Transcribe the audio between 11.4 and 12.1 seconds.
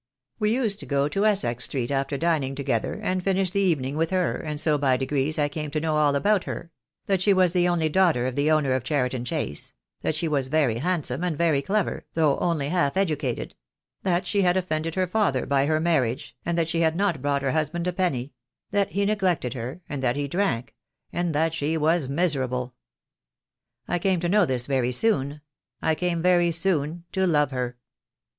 clever,